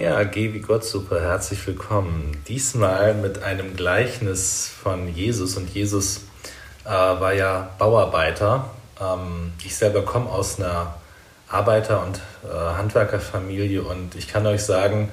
[0.00, 2.34] Ja, geh wie Gott super, herzlich willkommen.
[2.48, 6.22] Diesmal mit einem Gleichnis von Jesus und Jesus
[6.86, 8.70] äh, war ja Bauarbeiter.
[8.98, 10.94] Ähm, ich selber komme aus einer
[11.50, 12.18] Arbeiter- und
[12.50, 15.10] äh, Handwerkerfamilie und ich kann euch sagen,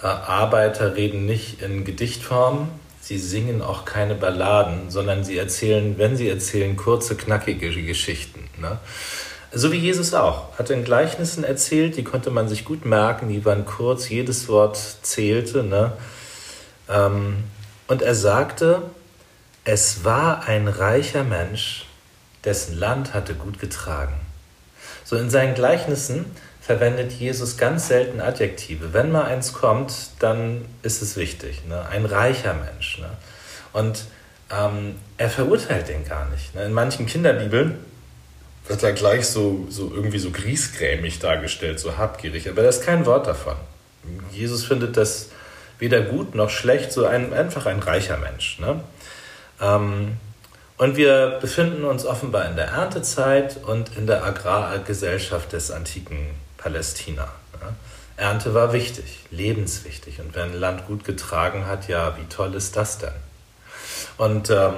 [0.00, 2.68] äh, Arbeiter reden nicht in Gedichtform,
[3.00, 8.48] sie singen auch keine Balladen, sondern sie erzählen, wenn sie erzählen, kurze, knackige Geschichten.
[8.60, 8.78] Ne?
[9.52, 10.56] So wie Jesus auch.
[10.58, 14.78] Hat in Gleichnissen erzählt, die konnte man sich gut merken, die waren kurz, jedes Wort
[15.02, 15.64] zählte.
[15.64, 15.92] Ne?
[16.88, 17.44] Ähm,
[17.88, 18.82] und er sagte,
[19.64, 21.86] es war ein reicher Mensch,
[22.44, 24.14] dessen Land hatte gut getragen.
[25.04, 26.26] So in seinen Gleichnissen
[26.60, 28.92] verwendet Jesus ganz selten Adjektive.
[28.92, 31.66] Wenn mal eins kommt, dann ist es wichtig.
[31.66, 31.84] Ne?
[31.90, 32.98] Ein reicher Mensch.
[32.98, 33.10] Ne?
[33.72, 34.04] Und
[34.50, 36.54] ähm, er verurteilt den gar nicht.
[36.54, 36.64] Ne?
[36.64, 37.78] In manchen Kinderbibeln
[38.68, 42.48] wird er gleich so, so irgendwie so griesgrämig dargestellt, so habgierig.
[42.48, 43.56] Aber da ist kein Wort davon.
[44.32, 45.30] Jesus findet das
[45.78, 48.58] weder gut noch schlecht, so ein, einfach ein reicher Mensch.
[48.58, 48.80] Ne?
[49.60, 50.16] Ähm,
[50.76, 57.28] und wir befinden uns offenbar in der Erntezeit und in der Agrargesellschaft des antiken Palästina.
[57.60, 57.74] Ne?
[58.16, 60.20] Ernte war wichtig, lebenswichtig.
[60.20, 63.14] Und wenn Land gut getragen hat, ja, wie toll ist das denn?
[64.18, 64.74] Und ähm,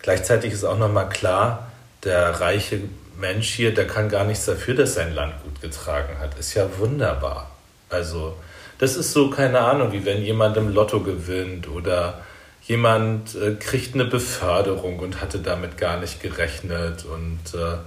[0.00, 1.70] gleichzeitig ist auch nochmal klar,
[2.04, 2.80] der reiche
[3.18, 6.38] Mensch hier, der kann gar nichts dafür, dass sein Land gut getragen hat.
[6.38, 7.50] Ist ja wunderbar.
[7.90, 8.36] Also,
[8.78, 12.20] das ist so, keine Ahnung, wie wenn jemand im Lotto gewinnt oder
[12.62, 17.04] jemand äh, kriegt eine Beförderung und hatte damit gar nicht gerechnet.
[17.04, 17.78] Und äh,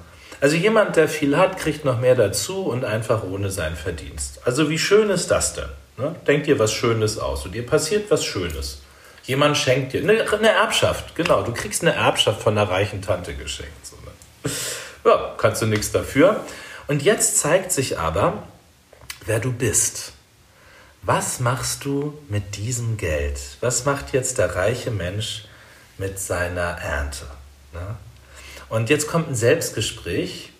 [0.41, 4.41] also jemand, der viel hat, kriegt noch mehr dazu und einfach ohne seinen Verdienst.
[4.43, 5.69] Also wie schön ist das denn?
[5.97, 6.15] Ne?
[6.27, 8.81] Denkt dir was Schönes aus und dir passiert was Schönes.
[9.23, 11.43] Jemand schenkt dir eine, eine Erbschaft, genau.
[11.43, 13.85] Du kriegst eine Erbschaft von einer reichen Tante geschenkt.
[13.85, 14.51] So, ne?
[15.03, 16.43] Ja, kannst du nichts dafür.
[16.87, 18.43] Und jetzt zeigt sich aber,
[19.25, 20.13] wer du bist.
[21.03, 23.39] Was machst du mit diesem Geld?
[23.59, 25.45] Was macht jetzt der reiche Mensch
[25.97, 27.25] mit seiner Ernte?
[27.73, 27.95] Ne?
[28.69, 30.51] Und jetzt kommt ein Selbstgespräch.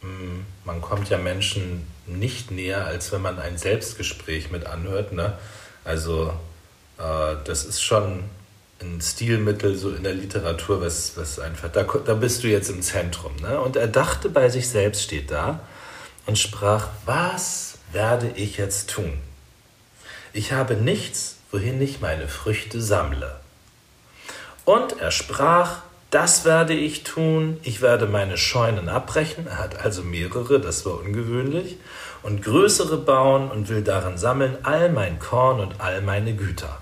[0.00, 5.12] Hm, man kommt ja Menschen nicht näher, als wenn man ein Selbstgespräch mit anhört.
[5.12, 5.38] Ne?
[5.84, 6.32] Also
[6.98, 8.24] äh, das ist schon
[8.80, 12.82] ein Stilmittel so in der Literatur, was, was einfach, da, da bist du jetzt im
[12.82, 13.34] Zentrum.
[13.42, 13.60] Ne?
[13.60, 15.60] Und er dachte bei sich selbst, steht da,
[16.26, 19.18] und sprach, was werde ich jetzt tun?
[20.32, 23.40] Ich habe nichts, wohin ich meine Früchte sammle.
[24.64, 25.78] Und er sprach,
[26.10, 31.00] das werde ich tun, ich werde meine Scheunen abbrechen, er hat also mehrere, das war
[31.00, 31.78] ungewöhnlich,
[32.22, 36.78] und größere bauen und will darin sammeln all mein Korn und all meine Güter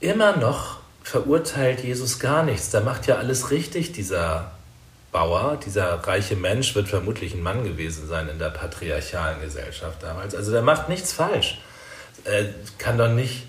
[0.00, 2.70] immer noch verurteilt Jesus gar nichts.
[2.70, 4.50] Der macht ja alles richtig, dieser
[5.12, 10.34] Bauer, dieser reiche Mensch wird vermutlich ein Mann gewesen sein in der patriarchalen Gesellschaft damals.
[10.34, 11.58] Also der macht nichts falsch.
[12.24, 12.46] Er
[12.78, 13.44] kann doch nicht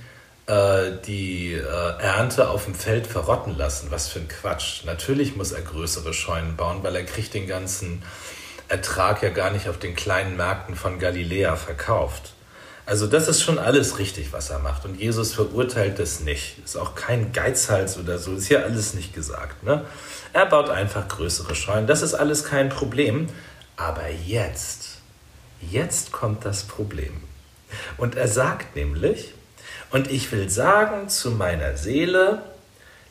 [0.46, 3.92] äh, die äh, Ernte auf dem Feld verrotten lassen.
[3.92, 4.86] Was für ein Quatsch.
[4.86, 8.02] Natürlich muss er größere Scheunen bauen, weil er kriegt den ganzen
[8.70, 12.34] Ertrag ja gar nicht auf den kleinen Märkten von Galiläa verkauft.
[12.88, 14.86] Also das ist schon alles richtig, was er macht.
[14.86, 16.58] Und Jesus verurteilt das nicht.
[16.64, 18.34] Ist auch kein Geizhals oder so.
[18.34, 19.62] Ist hier alles nicht gesagt.
[19.64, 19.84] Ne?
[20.32, 21.86] Er baut einfach größere Scheunen.
[21.86, 23.28] Das ist alles kein Problem.
[23.76, 25.00] Aber jetzt,
[25.60, 27.24] jetzt kommt das Problem.
[27.98, 29.34] Und er sagt nämlich,
[29.92, 32.42] und ich will sagen zu meiner Seele,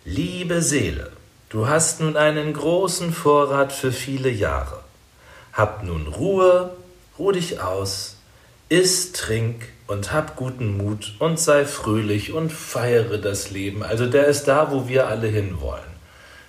[0.07, 1.13] liebe Seele,
[1.51, 4.83] du hast nun einen großen Vorrat für viele Jahre.
[5.53, 6.75] Hab nun Ruhe,
[7.19, 8.16] ruh dich aus,
[8.69, 13.85] Iss, trink und hab guten Mut und sei fröhlich und feiere das Leben.
[13.85, 15.85] Also der ist da, wo wir alle hinwollen.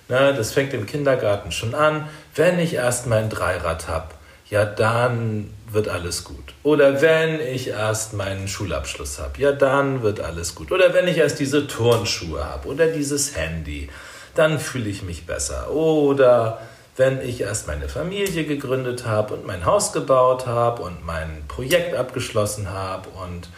[0.08, 2.08] Na, das fängt im Kindergarten schon an.
[2.34, 4.14] Wenn ich erst mein Dreirad hab,
[4.50, 6.54] ja dann wird alles gut.
[6.64, 10.72] Oder wenn ich erst meinen Schulabschluss hab, ja dann wird alles gut.
[10.72, 13.90] Oder wenn ich erst diese Turnschuhe hab oder dieses Handy,
[14.34, 15.70] dann fühle ich mich besser.
[15.70, 16.60] Oder
[16.98, 21.94] wenn ich erst meine Familie gegründet habe und mein Haus gebaut habe und mein Projekt
[21.94, 23.48] abgeschlossen habe und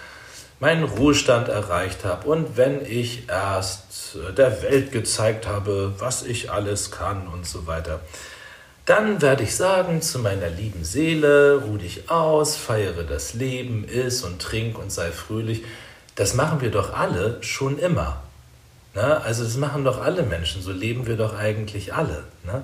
[0.60, 6.90] meinen Ruhestand erreicht habe und wenn ich erst der Welt gezeigt habe, was ich alles
[6.90, 8.00] kann und so weiter,
[8.84, 14.22] dann werde ich sagen zu meiner lieben Seele, ruh dich aus, feiere das Leben, iss
[14.22, 15.62] und trink und sei fröhlich.
[16.14, 18.22] Das machen wir doch alle schon immer.
[18.94, 19.22] Ne?
[19.22, 22.24] Also das machen doch alle Menschen, so leben wir doch eigentlich alle.
[22.44, 22.62] Ne?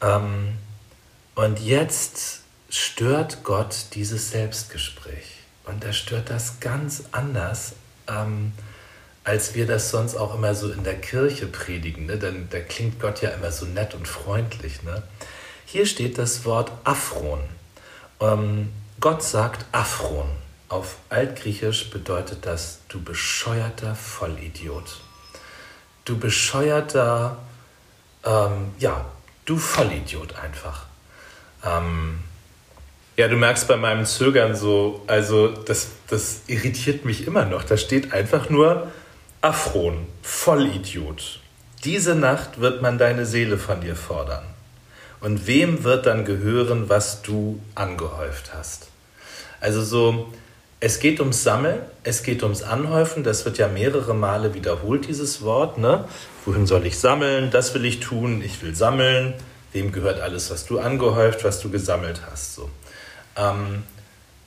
[0.00, 0.58] Ähm,
[1.34, 5.38] und jetzt stört Gott dieses Selbstgespräch.
[5.64, 7.74] Und er stört das ganz anders,
[8.08, 8.52] ähm,
[9.24, 12.06] als wir das sonst auch immer so in der Kirche predigen.
[12.06, 12.18] Ne?
[12.18, 14.82] Denn da klingt Gott ja immer so nett und freundlich.
[14.82, 15.02] Ne?
[15.66, 17.40] Hier steht das Wort Aphron.
[18.20, 20.28] Ähm, Gott sagt Aphron.
[20.70, 25.00] auf Altgriechisch bedeutet das du bescheuerter Vollidiot.
[26.04, 27.38] Du bescheuerter,
[28.24, 29.06] ähm, ja,
[29.48, 30.86] du Vollidiot einfach.
[31.64, 32.18] Ähm,
[33.16, 37.64] ja, du merkst bei meinem Zögern so, also das, das irritiert mich immer noch.
[37.64, 38.92] Da steht einfach nur
[39.40, 41.40] Afron, Vollidiot.
[41.84, 44.44] Diese Nacht wird man deine Seele von dir fordern.
[45.20, 48.88] Und wem wird dann gehören, was du angehäuft hast?
[49.60, 50.32] Also so,
[50.80, 55.42] es geht ums Sammeln, es geht ums Anhäufen, das wird ja mehrere Male wiederholt, dieses
[55.42, 55.78] Wort.
[55.78, 56.04] Ne?
[56.44, 57.50] Wohin soll ich sammeln?
[57.50, 59.34] Das will ich tun, ich will sammeln.
[59.72, 62.54] Wem gehört alles, was du angehäuft, was du gesammelt hast?
[62.54, 62.70] So.
[63.36, 63.82] Ähm,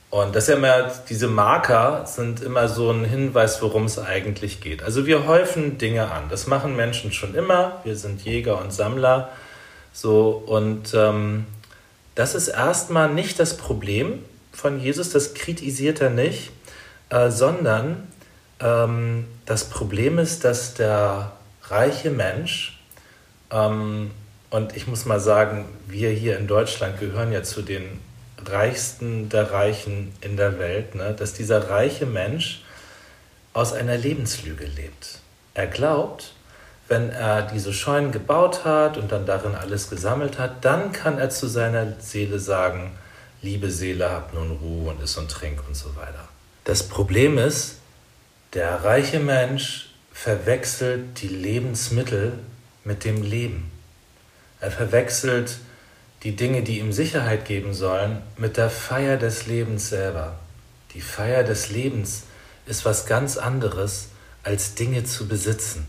[0.09, 4.61] und das ist ja immer, diese Marker sind immer so ein Hinweis, worum es eigentlich
[4.61, 4.83] geht.
[4.83, 6.23] Also wir häufen Dinge an.
[6.29, 7.81] Das machen Menschen schon immer.
[7.83, 9.29] Wir sind Jäger und Sammler.
[9.93, 11.45] So, und ähm,
[12.15, 14.19] das ist erstmal nicht das Problem,
[14.51, 16.51] von Jesus, das kritisiert er nicht,
[17.09, 18.07] äh, sondern
[18.59, 21.31] ähm, das Problem ist, dass der
[21.63, 22.79] reiche Mensch,
[23.51, 24.11] ähm,
[24.49, 27.99] und ich muss mal sagen, wir hier in Deutschland gehören ja zu den
[28.45, 31.15] reichsten der Reichen in der Welt, ne?
[31.17, 32.63] dass dieser reiche Mensch
[33.53, 35.19] aus einer Lebenslüge lebt.
[35.53, 36.33] Er glaubt,
[36.87, 41.29] wenn er diese Scheunen gebaut hat und dann darin alles gesammelt hat, dann kann er
[41.29, 42.91] zu seiner Seele sagen,
[43.41, 46.27] liebe Seele, hab nun Ruhe und iss und trink und so weiter.
[46.63, 47.77] Das Problem ist,
[48.53, 52.39] der reiche Mensch verwechselt die Lebensmittel
[52.83, 53.71] mit dem Leben.
[54.59, 55.57] Er verwechselt
[56.23, 60.39] die Dinge, die ihm Sicherheit geben sollen, mit der Feier des Lebens selber.
[60.93, 62.23] Die Feier des Lebens
[62.67, 64.09] ist was ganz anderes,
[64.43, 65.87] als Dinge zu besitzen.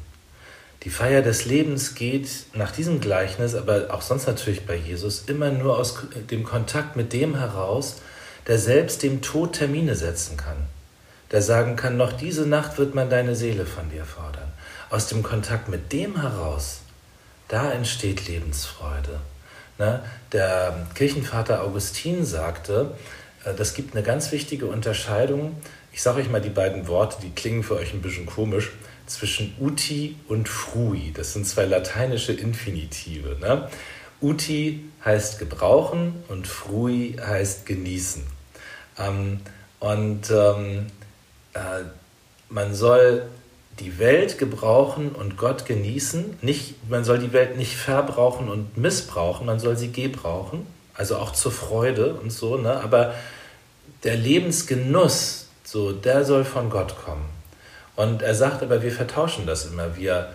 [0.84, 5.50] Die Feier des Lebens geht nach diesem Gleichnis, aber auch sonst natürlich bei Jesus, immer
[5.50, 5.98] nur aus
[6.30, 7.96] dem Kontakt mit dem heraus,
[8.48, 10.56] der selbst dem Tod Termine setzen kann.
[11.30, 14.52] Der sagen kann, noch diese Nacht wird man deine Seele von dir fordern.
[14.90, 16.80] Aus dem Kontakt mit dem heraus,
[17.46, 19.20] da entsteht Lebensfreude.
[19.78, 20.02] Ne?
[20.32, 22.90] Der Kirchenvater Augustin sagte,
[23.44, 25.56] äh, das gibt eine ganz wichtige Unterscheidung.
[25.92, 28.72] Ich sage euch mal die beiden Worte, die klingen für euch ein bisschen komisch
[29.06, 31.12] zwischen uti und frui.
[31.14, 33.36] Das sind zwei lateinische Infinitive.
[33.40, 33.68] Ne?
[34.20, 38.22] Uti heißt gebrauchen und frui heißt genießen.
[38.98, 39.40] Ähm,
[39.80, 40.86] und ähm,
[41.54, 41.84] äh,
[42.48, 43.26] man soll
[43.80, 46.38] die Welt gebrauchen und Gott genießen.
[46.42, 51.32] Nicht, man soll die Welt nicht verbrauchen und missbrauchen, man soll sie gebrauchen, also auch
[51.32, 52.56] zur Freude und so.
[52.58, 52.80] Ne?
[52.80, 53.14] Aber
[54.04, 57.24] der Lebensgenuss, so, der soll von Gott kommen.
[57.96, 59.96] Und er sagt aber, wir vertauschen das immer.
[59.96, 60.32] Wir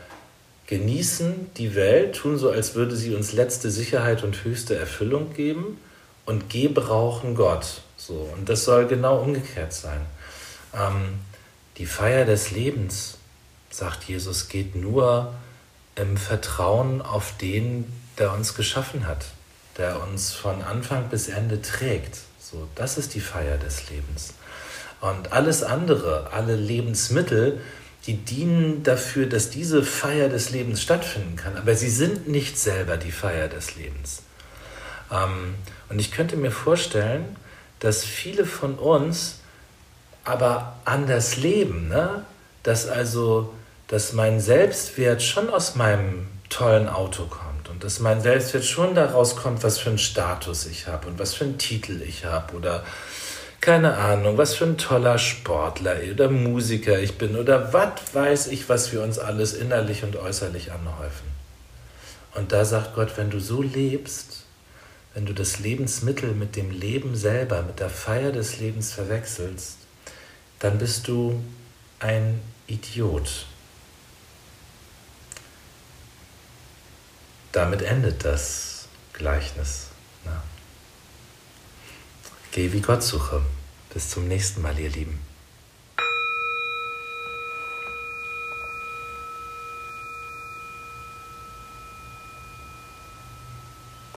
[0.67, 5.79] genießen die Welt, tun so, als würde sie uns letzte Sicherheit und höchste Erfüllung geben
[6.25, 7.81] und gebrauchen Gott.
[7.95, 10.01] So, und das soll genau umgekehrt sein.
[10.73, 11.19] Ähm,
[11.77, 13.17] die Feier des Lebens,
[13.69, 15.33] sagt Jesus, geht nur
[15.95, 19.25] im Vertrauen auf den, der uns geschaffen hat,
[19.77, 22.19] der uns von Anfang bis Ende trägt.
[22.39, 24.33] So, das ist die Feier des Lebens.
[25.01, 27.61] Und alles andere, alle Lebensmittel,
[28.07, 31.57] die dienen dafür, dass diese Feier des Lebens stattfinden kann.
[31.57, 34.23] Aber sie sind nicht selber die Feier des Lebens.
[35.11, 35.55] Ähm,
[35.89, 37.35] und ich könnte mir vorstellen,
[37.79, 39.39] dass viele von uns
[40.23, 41.87] aber anders leben.
[41.89, 42.25] Ne?
[42.63, 43.53] Dass also,
[43.87, 49.35] dass mein Selbstwert schon aus meinem tollen Auto kommt und dass mein Selbstwert schon daraus
[49.35, 52.83] kommt, was für einen Status ich habe und was für einen Titel ich habe oder
[53.61, 58.69] keine Ahnung, was für ein toller Sportler oder Musiker ich bin oder was weiß ich,
[58.69, 61.27] was wir uns alles innerlich und äußerlich anhäufen.
[62.35, 64.43] Und da sagt Gott, wenn du so lebst,
[65.13, 69.79] wenn du das Lebensmittel mit dem Leben selber, mit der Feier des Lebens verwechselst,
[70.59, 71.41] dann bist du
[71.99, 73.47] ein Idiot.
[77.51, 79.87] Damit endet das Gleichnis.
[82.57, 82.63] Na?
[82.63, 83.43] Geh wie Gott suche.
[83.93, 85.19] Bis zum nächsten Mal, ihr Lieben.